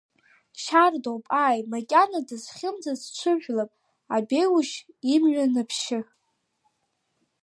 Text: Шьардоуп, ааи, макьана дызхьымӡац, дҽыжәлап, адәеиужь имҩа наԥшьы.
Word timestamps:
Шьардоуп, 0.61 1.25
ааи, 1.43 1.59
макьана 1.71 2.19
дызхьымӡац, 2.27 3.01
дҽыжәлап, 3.05 3.71
адәеиужь 4.15 4.75
имҩа 5.13 5.45
наԥшьы. 5.53 5.99